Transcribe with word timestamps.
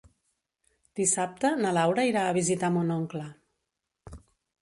Dissabte 0.99 1.51
na 1.59 1.73
Laura 1.79 2.07
irà 2.11 2.25
a 2.29 2.33
visitar 2.39 2.71
mon 2.79 2.89
oncle. 2.95 3.27